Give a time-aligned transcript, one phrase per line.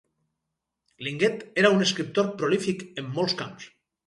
[1.07, 3.71] Linguet era un escriptor prolífic en molts camps.